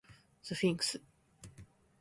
[0.41, 0.99] スフィンクス